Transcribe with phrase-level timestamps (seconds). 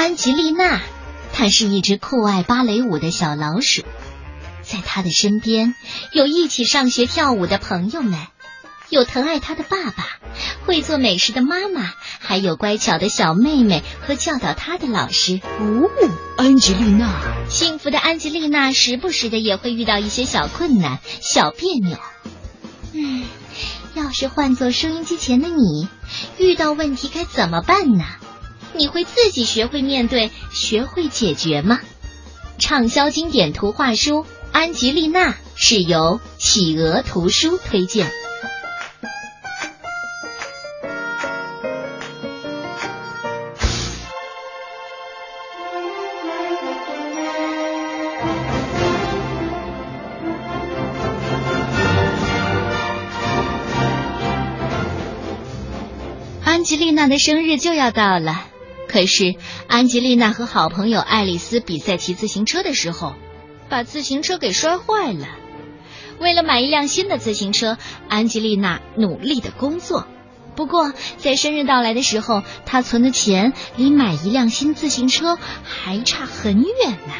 [0.00, 0.80] 安吉丽娜，
[1.34, 3.82] 她是一只酷爱芭蕾舞的小老鼠，
[4.62, 5.74] 在她的身边
[6.14, 8.18] 有一起上学跳舞的朋友们，
[8.88, 10.06] 有疼爱她的爸爸，
[10.64, 15.38] 会做美食的妈妈，还有乖巧的小妹妹和教导她的老师。
[15.58, 15.90] 哦，
[16.38, 17.20] 安吉丽娜，
[17.50, 21.98] 幸福的安吉丽娜时不时的也会遇到一些小困难、小别扭。
[22.94, 23.24] 嗯，
[23.92, 25.88] 要是换做收音机前的你，
[26.38, 28.06] 遇到问题该怎么办呢？
[28.74, 31.80] 你会自己学会面对、学会解决吗？
[32.58, 38.10] 畅销经典图画书《安吉丽娜》是由企鹅图书推荐。
[56.44, 58.49] 安吉丽娜的生日就要到了。
[58.90, 59.36] 可是，
[59.68, 63.14] 安吉丽娜和好朋友爱丽丝比赛骑自行车的时候，
[63.68, 65.28] 把自行车给摔坏了。
[66.18, 70.08] 为了买一辆新的自行车，安吉丽娜努力的工作。
[70.56, 77.14] 不过，在生日到来的时候，她存的钱离买一辆新自行车还差很远呢。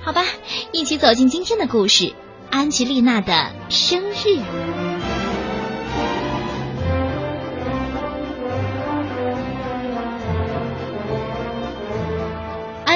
[0.00, 0.24] 好吧，
[0.70, 2.04] 一起走进今天的故事
[2.48, 4.14] 《安吉丽娜的生日》。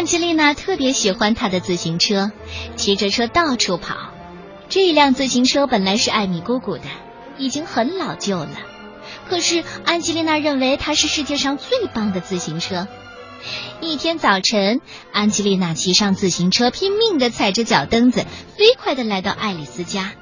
[0.00, 2.32] 安吉丽娜特别喜欢她的自行车，
[2.74, 4.14] 骑着车到处跑。
[4.70, 6.84] 这辆自行车本来是艾米姑姑的，
[7.36, 8.48] 已经很老旧了。
[9.28, 12.88] 可是安吉丽娜认为它是世界上最棒的自行车。
[13.82, 14.80] 一天早晨，
[15.12, 18.24] 安吉丽娜骑上自行车，拼命的踩着脚蹬子，
[18.56, 20.12] 飞快的来到爱丽丝家。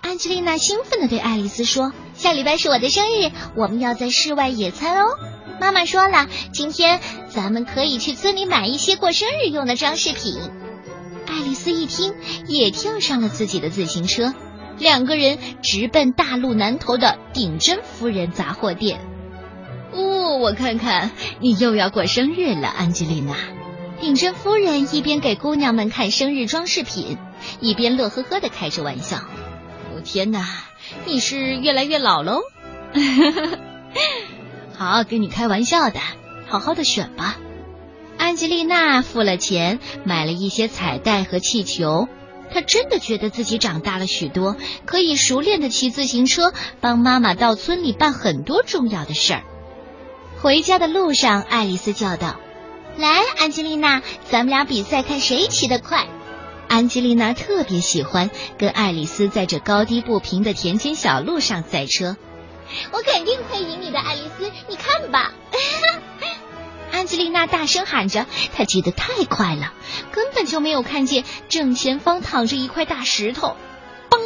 [0.00, 5.04] 安吉丽娜兴奋的对爱丽丝说：“下礼拜是我的生日，我们要在室外野餐哦。”
[5.60, 10.38] 妈妈说了，今天咱们可以去村里买一些过生日用的装饰品。
[11.26, 12.14] 爱丽丝一听，
[12.46, 14.34] 也跳上了自己的自行车，
[14.78, 19.00] 两个人直奔大路南头的顶针夫人杂货店。
[19.92, 21.10] 哦，我看看，
[21.40, 23.34] 你又要过生日了，安吉丽娜。
[24.00, 27.18] 顶针夫人一边给姑娘们看生日装饰品，
[27.60, 29.16] 一边乐呵呵的开着玩笑。
[29.16, 30.46] 哦，天哪，
[31.04, 32.42] 你是越来越老喽。
[34.78, 35.98] 好，跟你开玩笑的，
[36.46, 37.36] 好好的选吧。
[38.16, 42.06] 安吉丽娜付了钱，买了一些彩带和气球。
[42.54, 49.42] 她真的觉得自己长大了许多，可以熟练的骑自行车，帮妈妈到村里办很多重要的事儿。
[50.40, 52.36] 回家的路上，爱丽丝叫道
[52.96, 56.06] ：“来，安吉丽娜，咱们俩比赛，看谁骑得快。”
[56.68, 62.16] 安吉丽娜特别喜欢跟爱丽丝在这高低不平的田间小路上赛车。
[62.92, 65.32] 我肯定会赢你的，爱丽丝，你看吧！
[66.90, 69.72] 安吉丽娜大声喊着，她骑得太快了，
[70.10, 73.56] 根本就没有看见正前方躺着一块大石头。
[74.10, 74.18] 嘣！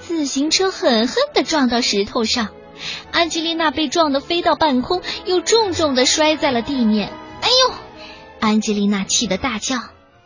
[0.00, 2.48] 自行车狠狠的撞到石头上，
[3.10, 7.12] 安吉丽娜被撞得飞到半空，又重重的摔在了地面。
[7.42, 7.74] 哎呦！
[8.38, 9.76] 安吉丽娜气得大叫：“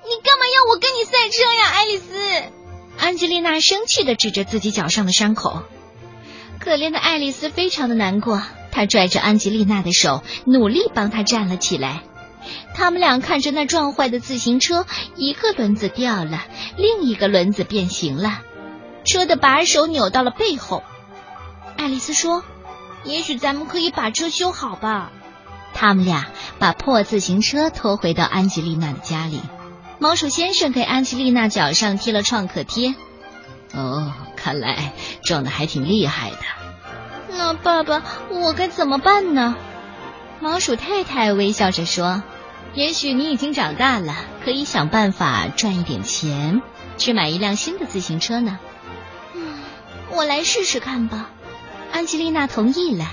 [0.05, 2.43] 你干嘛要我跟你赛车呀，爱丽丝？”
[2.99, 5.63] 安吉丽娜生气的指着自己脚上的伤口。
[6.61, 12.03] 可怜的爱丽丝非常的难过，她拽着安吉丽娜的手，努力帮她站了起来。
[12.75, 16.45] 他们俩看着那撞坏的自行车，一个轮子掉了，
[16.77, 18.43] 另一个轮子变形了，
[19.05, 20.83] 车的把手扭到了背后。
[21.77, 22.45] 爱丽丝说
[23.05, 25.11] ：“也许咱们可以把车修好吧。”
[25.73, 26.27] 他们俩
[26.59, 29.41] 把破自行车拖回到安吉丽娜的家里。
[29.99, 32.95] 毛鼠先生给安吉丽娜脚上贴了创可贴。
[33.73, 34.13] 哦，
[34.43, 34.93] 看来
[35.23, 36.37] 撞的还挺厉害的。
[37.29, 39.57] 那爸爸，我该怎么办呢？
[40.41, 42.23] 毛鼠太太微笑着说
[42.75, 46.63] ：“也许你已经长大了，可以想办法赚一点钱，
[46.97, 48.59] 去买一辆新的自行车呢。”
[49.35, 49.61] 嗯，
[50.11, 51.31] 我来试试看吧。
[51.93, 53.07] 安吉丽娜同意了，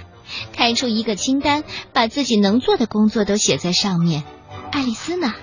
[0.54, 4.24] 开出一个清单，把自己能做的工作都写在上面。
[4.72, 5.34] 爱丽丝呢？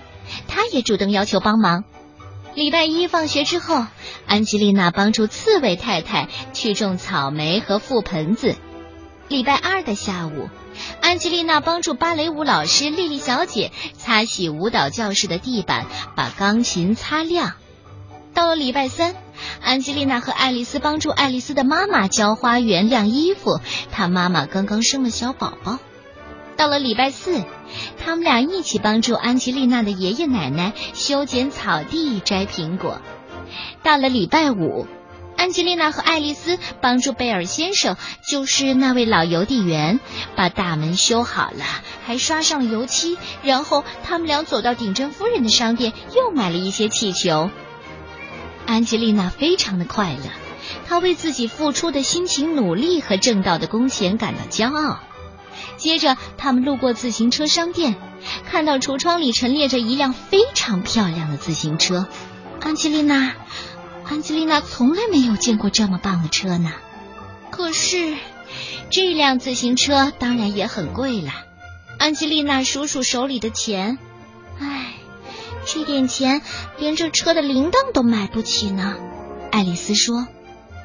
[0.48, 1.84] 她也主动要求帮忙。
[2.54, 3.84] 礼拜一放学之后，
[4.26, 8.56] 安吉丽娜帮助刺猬太太去种草莓和覆盆子。
[9.28, 10.50] 礼拜二的下午，
[11.00, 17.54] 安吉丽娜帮助芭蕾舞老师丽丽小姐擦洗舞蹈教室的地板，把钢琴擦亮。
[18.34, 19.14] 到了礼拜三，
[19.62, 23.60] 安吉丽娜和爱丽丝帮助爱丽丝的妈妈浇花园、晾衣服，
[23.92, 25.78] 她妈妈刚刚生了小宝宝。
[26.56, 27.42] 到了礼拜四，
[28.04, 33.00] 他们俩一起帮助安吉丽娜的爷爷奶奶修剪草地、摘苹果。
[33.82, 34.86] 到了礼拜五，
[35.36, 37.96] 安吉丽娜和爱丽丝帮助贝尔先生，
[38.26, 40.00] 就是那位老邮递员，
[40.36, 41.64] 把大门修好了，
[42.06, 43.18] 还刷上了油漆。
[43.42, 47.50] 然后他们俩走到顶针夫人的商店，又买了一些气球。
[48.66, 50.30] 安吉丽娜非常的快乐，
[50.86, 55.00] 她为自己付出的辛勤努力和挣到的工钱感到骄傲。
[55.76, 57.96] 接着，他们路过自行车商店，
[58.46, 62.06] 看到橱窗里陈列着一辆非常漂亮的自行车。
[62.64, 63.34] 安吉丽娜，
[64.06, 66.72] 安吉丽娜从来没有见过这么棒的车呢。
[67.50, 68.16] 可是，
[68.90, 71.30] 这辆自行车当然也很贵了。
[71.98, 73.98] 安吉丽娜数数手里的钱，
[74.58, 74.94] 唉，
[75.66, 76.40] 这点钱
[76.78, 78.96] 连这车的铃铛都买不起呢。
[79.52, 80.26] 爱丽丝说：“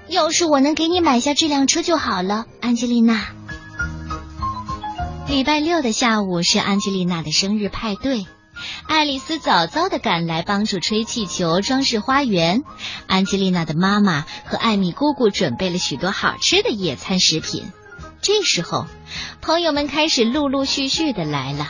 [0.10, 3.30] 要是我能给你买下这辆车就好了。”安吉丽娜。
[5.30, 8.26] 礼拜六的下午是安吉丽娜的生日派对，
[8.88, 12.64] 爱丽丝早早的赶来帮助吹气球、装饰花园。
[13.08, 17.72] 安吉丽娜的妈妈和艾米姑姑准备了许多好吃的野餐食品。
[18.22, 18.86] 这时候，
[19.42, 21.68] 朋友们开始陆陆续续的来了。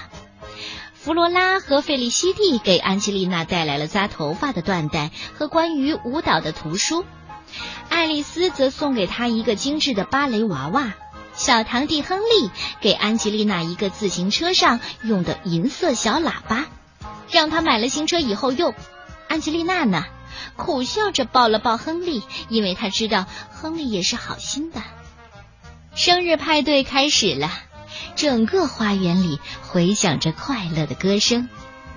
[0.94, 7.06] 弗罗拉和费利西蒂给安吉丽娜带来了扎头发的缎带和关于舞蹈的图书，
[7.90, 10.94] 爱丽丝则送给她一个精致的芭蕾娃娃。
[11.34, 12.52] 小堂弟亨利
[12.82, 16.68] 给安吉丽娜一个自行车上用的银色小喇叭，
[17.32, 18.74] 让他买了新车以后用。
[19.28, 20.06] 安吉丽娜呢，
[20.56, 24.82] 苦笑着抱了抱亨利，因为她知道亨利也是好心的。
[25.96, 27.52] 生日派对开始了，
[28.16, 31.50] 整个花园里回响着快乐的歌声。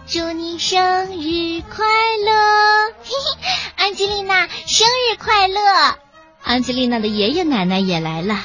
[0.07, 1.87] 祝你生日快
[2.27, 5.97] 乐，嘿嘿，安吉丽娜生日快乐！
[6.43, 8.45] 安吉丽娜的爷爷奶奶也来了。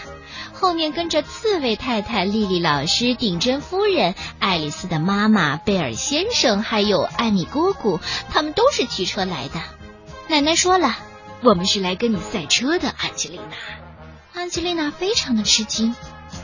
[0.60, 8.00] 后面跟着刺猬太太、莉莉老师、顶针夫人、爱丽丝的妈妈、贝尔先生，还有艾米姑姑，
[8.32, 9.62] 他们都是骑车来的。
[10.28, 10.98] 奶奶说了，
[11.44, 14.42] 我们是来跟你赛车的，安吉丽娜。
[14.42, 15.96] 安吉丽娜非常的吃惊，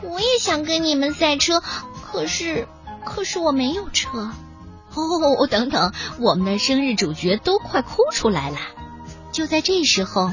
[0.04, 1.64] 我也想跟你们赛车，
[2.06, 2.68] 可是，
[3.04, 4.32] 可是我没有车。
[4.94, 8.58] 哦，等等，我们的生日主角都快哭出来了。
[9.32, 10.30] 就在这时候，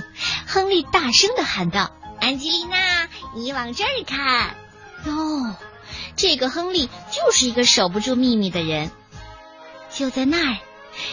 [0.47, 1.91] 亨利大声的喊道
[2.21, 2.77] ：“安吉丽娜！”
[3.35, 4.57] 你往这儿看，
[5.07, 5.55] 哟，
[6.17, 8.91] 这个亨利就是一个守不住秘密的人。
[9.93, 10.59] 就在那儿，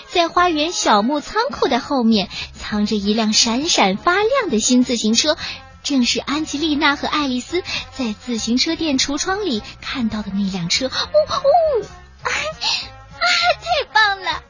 [0.09, 5.37] 在花园小木仓库的后面，藏着一辆闪闪发亮的新自行车，
[5.83, 7.61] 正是安吉丽娜和爱丽丝
[7.93, 10.87] 在自行车店橱窗里看到的那辆车。
[10.87, 11.85] 哦哦，
[12.23, 13.25] 啊啊！
[13.61, 14.43] 太棒了！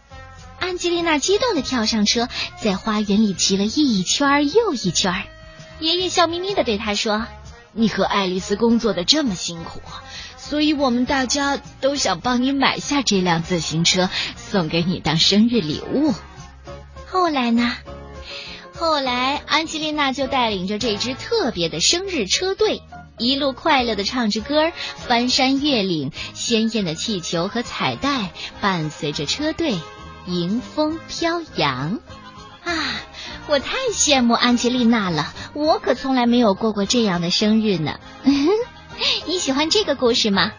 [0.60, 2.30] 安吉丽娜激动的跳上车，
[2.62, 5.26] 在花园里骑了一圈又一圈。
[5.80, 7.28] 爷爷笑眯眯的对他说。
[7.78, 9.82] 你和爱丽丝工作的这么辛苦，
[10.36, 16.16] 所以我们大家都想帮你买下这辆自行车，送给你当生日礼物。
[17.06, 17.78] 后来呢？
[18.74, 22.82] 后来安吉丽娜就带领着这支特别的生日车队，
[23.20, 29.76] 一路快乐的唱着歌，翻山越岭，鲜艳的气球和彩带伴随着车队
[30.26, 32.00] 迎风飘扬。
[32.64, 32.74] 啊！
[33.50, 37.98] 我太羡慕安吉丽娜了，我可从来没有过过这样的生日呢。
[39.26, 40.52] 你喜欢这个故事吗？